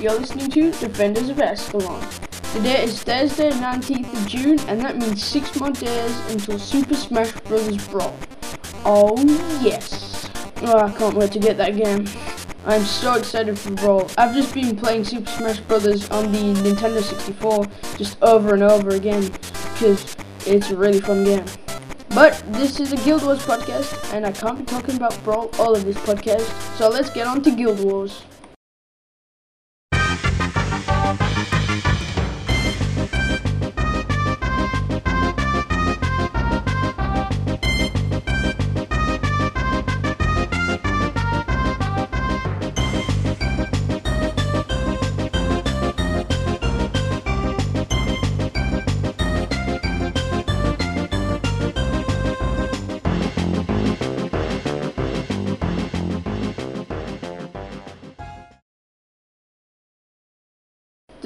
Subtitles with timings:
[0.00, 2.08] You're listening to Defenders of Ascalon.
[2.52, 7.32] Today is Thursday, 19th of June, and that means six more days until Super Smash
[7.40, 7.88] Bros.
[7.88, 8.16] Brawl.
[8.84, 9.20] Oh
[9.60, 10.30] yes!
[10.62, 12.06] Oh, I can't wait to get that game.
[12.64, 14.08] I'm so excited for Brawl.
[14.16, 16.08] I've just been playing Super Smash Bros.
[16.10, 19.32] on the Nintendo 64 just over and over again
[19.72, 21.44] because it's a really fun game.
[22.10, 25.74] But this is a Guild Wars podcast, and I can't be talking about Brawl all
[25.74, 26.46] of this podcast,
[26.78, 28.22] so let's get on to Guild Wars.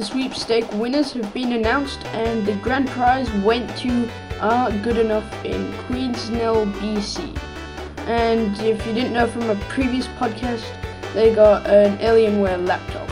[0.02, 5.45] The sweepstake winners have been announced, and the grand prize went to Are Good Enough
[5.45, 7.39] in Queensnell, BC.
[8.08, 10.64] And if you didn't know from a previous podcast,
[11.14, 13.06] they got an Alienware laptop.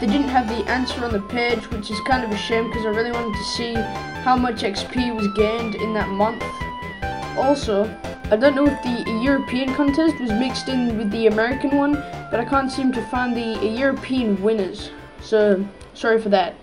[0.00, 2.86] They didn't have the answer on the page, which is kind of a shame because
[2.86, 3.74] I really wanted to see
[4.24, 6.42] how much XP was gained in that month.
[7.36, 7.84] Also,
[8.30, 12.40] I don't know if the European contest was mixed in with the American one, but
[12.40, 14.90] I can't seem to find the European winners.
[15.20, 15.62] So,
[15.94, 16.54] sorry for that.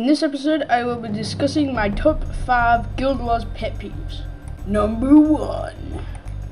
[0.00, 4.22] In this episode, I will be discussing my top 5 Guild Wars pet peeves.
[4.66, 5.74] Number 1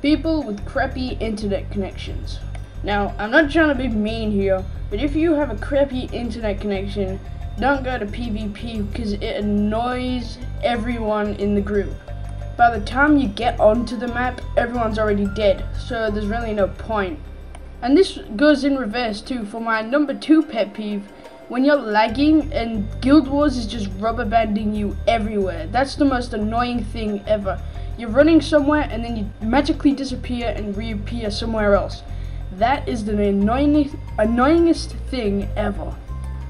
[0.03, 2.39] People with crappy internet connections.
[2.83, 6.61] Now, I'm not trying to be mean here, but if you have a crappy internet
[6.61, 7.19] connection,
[7.59, 11.95] don't go to PvP because it annoys everyone in the group.
[12.55, 16.67] By the time you get onto the map, everyone's already dead, so there's really no
[16.67, 17.17] point.
[17.81, 21.07] And this goes in reverse too for my number 2 pet peeve
[21.49, 25.67] when you're lagging and Guild Wars is just rubber banding you everywhere.
[25.67, 27.59] That's the most annoying thing ever.
[27.97, 32.03] You're running somewhere and then you magically disappear and reappear somewhere else.
[32.53, 33.89] That is the annoying,
[34.19, 35.95] annoyingest thing ever.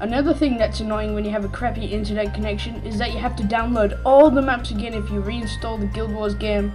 [0.00, 3.36] Another thing that's annoying when you have a crappy internet connection is that you have
[3.36, 6.72] to download all the maps again if you reinstall the Guild Wars game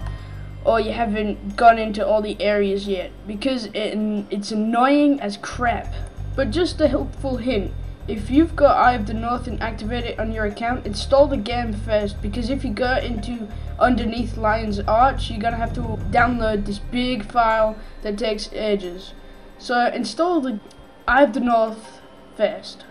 [0.64, 3.96] or you haven't gone into all the areas yet because it,
[4.32, 5.94] it's annoying as crap.
[6.36, 7.72] But just a helpful hint,
[8.08, 11.38] if you've got Eye of the North and activate it on your account, install the
[11.38, 13.48] game first because if you go into
[13.80, 19.14] underneath Lion's Arch, you're gonna have to download this big file that takes ages.
[19.58, 20.60] So install the
[21.08, 22.02] Eye of the North
[22.36, 22.86] first.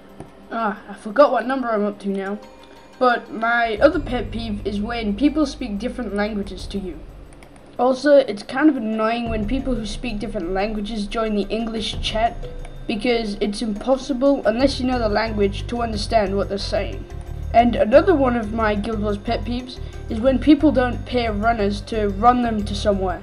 [0.50, 2.38] Ah, I forgot what number I'm up to now.
[2.98, 7.00] But my other pet peeve is when people speak different languages to you.
[7.78, 12.36] Also, it's kind of annoying when people who speak different languages join the English chat
[12.86, 17.04] because it's impossible, unless you know the language, to understand what they're saying.
[17.54, 19.78] And another one of my Guild Wars pet peeves
[20.10, 23.22] is when people don't pay runners to run them to somewhere.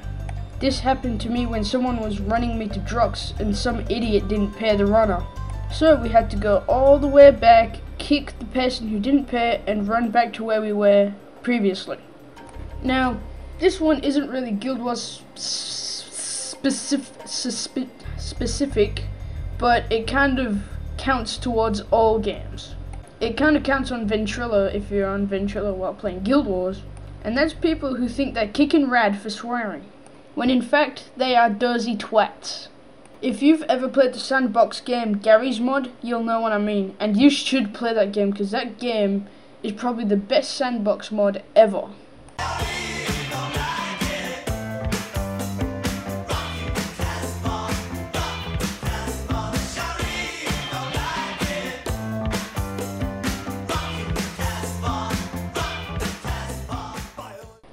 [0.59, 4.53] This happened to me when someone was running me to Droks and some idiot didn't
[4.53, 5.23] pay the runner.
[5.71, 9.61] So we had to go all the way back, kick the person who didn't pay,
[9.67, 11.97] and run back to where we were previously.
[12.83, 13.19] Now,
[13.59, 17.05] this one isn't really Guild Wars specific,
[18.17, 19.03] specific
[19.61, 20.63] but it kind of
[20.97, 22.73] counts towards all games.
[23.19, 26.81] It kind of counts on Ventrilo if you're on Ventrilo while playing Guild Wars,
[27.23, 29.83] and that's people who think they're kicking rad for swearing,
[30.33, 32.69] when in fact they are dozy twats.
[33.21, 37.15] If you've ever played the sandbox game Garry's Mod, you'll know what I mean, and
[37.15, 39.27] you should play that game because that game
[39.61, 41.89] is probably the best sandbox mod ever.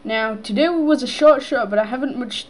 [0.08, 2.46] Now today was a short show, but I haven't much,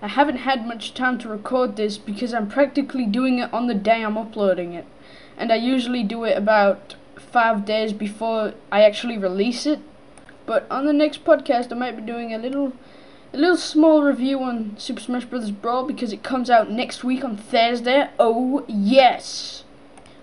[0.00, 3.74] I haven't had much time to record this because I'm practically doing it on the
[3.74, 4.86] day I'm uploading it,
[5.36, 9.80] and I usually do it about five days before I actually release it.
[10.46, 12.72] But on the next podcast, I might be doing a little,
[13.34, 15.50] a little small review on Super Smash Bros.
[15.50, 18.08] Brawl because it comes out next week on Thursday.
[18.18, 19.64] Oh yes.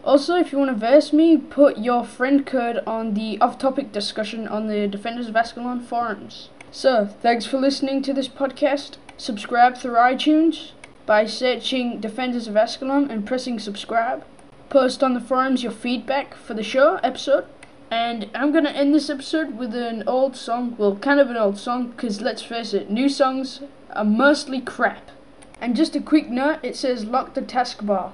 [0.03, 4.47] Also, if you want to verse me, put your friend code on the off-topic discussion
[4.47, 6.49] on the Defenders of Ascalon forums.
[6.71, 8.97] So, thanks for listening to this podcast.
[9.17, 10.71] Subscribe through iTunes
[11.07, 14.23] by searching Defenders of Ascalon and pressing subscribe.
[14.69, 17.45] Post on the forums your feedback for the show episode.
[17.89, 20.75] And I'm going to end this episode with an old song.
[20.77, 25.09] Well, kind of an old song, because let's face it, new songs are mostly crap.
[25.59, 28.11] And just a quick note it says lock the taskbar.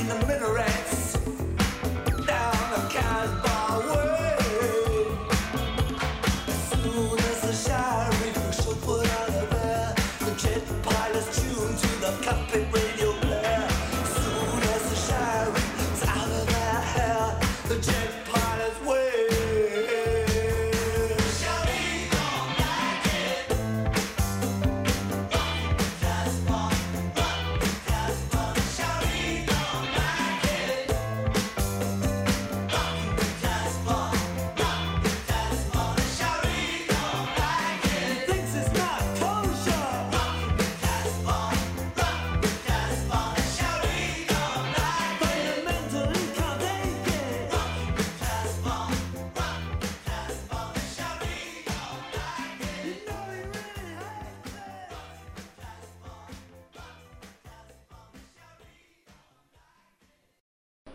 [0.00, 0.49] in the middle.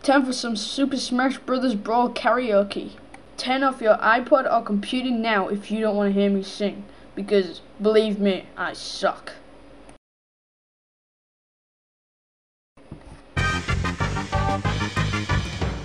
[0.06, 1.74] Time for some Super Smash Bros.
[1.74, 2.92] Brawl karaoke.
[3.36, 6.84] Turn off your iPod or computer now if you don't want to hear me sing.
[7.16, 9.32] Because, believe me, I suck.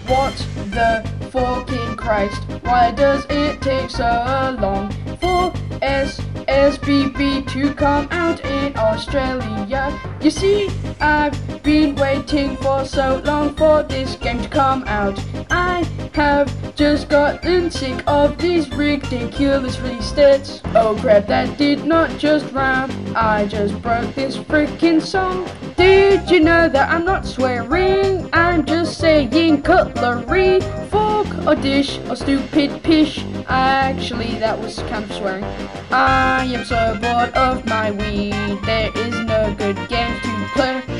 [0.06, 0.38] What
[0.70, 2.44] the fucking Christ?
[2.62, 5.52] Why does it take so long for
[5.82, 10.00] SSBB to come out in Australia?
[10.22, 15.24] You see, I've been waiting for so long for this game to come out.
[15.52, 20.62] I have just gotten sick of these ridiculous release dates.
[20.74, 22.92] Oh crap, that did not just rhyme.
[23.16, 25.48] I just broke this freaking song.
[25.78, 28.28] Did you know that I'm not swearing?
[28.34, 33.24] I'm just saying cutlery, fork, or dish, or stupid pish.
[33.48, 35.44] Actually, that was kind of swearing.
[35.92, 38.60] I am so bored of my weed.
[38.66, 40.91] There is no good game to play.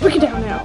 [0.00, 0.64] Break it down now.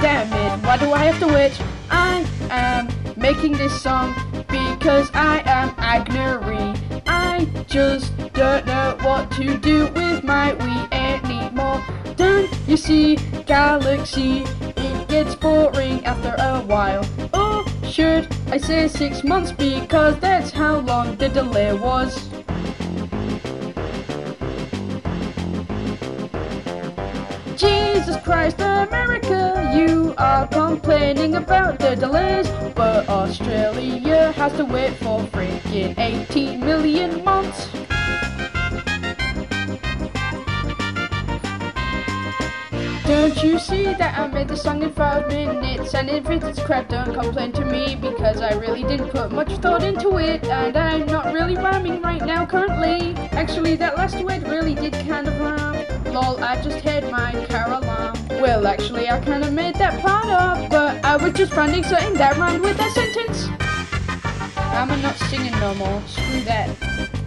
[0.00, 1.60] Damn it, why do I have to wait?
[1.90, 2.88] I am
[3.20, 4.14] making this song
[4.48, 6.78] because I am ignorant.
[7.06, 8.09] I just
[8.40, 11.84] don't know what to do with my Wii anymore.
[12.16, 14.46] Don't you see, Galaxy?
[14.78, 17.04] It gets boring after a while.
[17.34, 22.30] Or should I say six months because that's how long the delay was.
[27.58, 35.20] Jesus Christ, America, you are complaining about the delays, but Australia has to wait for
[35.24, 37.39] freaking 18 million months.
[43.20, 45.94] Don't you see that I made the song in five minutes?
[45.94, 49.82] And if it's crap, don't complain to me because I really didn't put much thought
[49.82, 53.14] into it, and I'm not really rhyming right now currently.
[53.32, 56.14] Actually, that last word really did kind of rhyme.
[56.14, 58.16] Lol, I just had my car alarm.
[58.40, 62.14] Well, actually, I kind of made that part up, but I was just finding something
[62.14, 63.48] that rhymed with that sentence.
[64.56, 66.02] I'm not singing no more.
[66.06, 67.19] Screw that.